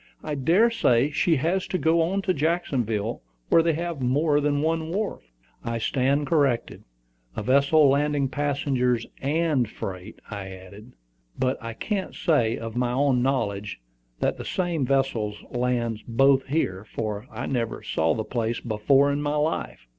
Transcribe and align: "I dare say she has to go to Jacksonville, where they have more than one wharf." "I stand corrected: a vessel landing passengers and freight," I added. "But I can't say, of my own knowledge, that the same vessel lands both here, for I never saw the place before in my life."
"I 0.23 0.33
dare 0.33 0.71
say 0.71 1.11
she 1.11 1.35
has 1.35 1.67
to 1.67 1.77
go 1.77 2.19
to 2.19 2.33
Jacksonville, 2.33 3.21
where 3.49 3.61
they 3.61 3.73
have 3.73 4.01
more 4.01 4.41
than 4.41 4.63
one 4.63 4.89
wharf." 4.89 5.21
"I 5.63 5.77
stand 5.77 6.25
corrected: 6.25 6.83
a 7.35 7.43
vessel 7.43 7.87
landing 7.87 8.27
passengers 8.27 9.05
and 9.21 9.69
freight," 9.69 10.19
I 10.31 10.47
added. 10.49 10.93
"But 11.37 11.61
I 11.63 11.73
can't 11.73 12.15
say, 12.15 12.57
of 12.57 12.75
my 12.75 12.91
own 12.93 13.21
knowledge, 13.21 13.79
that 14.21 14.37
the 14.37 14.43
same 14.43 14.87
vessel 14.87 15.35
lands 15.51 16.01
both 16.07 16.47
here, 16.47 16.83
for 16.83 17.27
I 17.29 17.45
never 17.45 17.83
saw 17.83 18.15
the 18.15 18.23
place 18.23 18.59
before 18.59 19.11
in 19.11 19.21
my 19.21 19.35
life." 19.35 19.85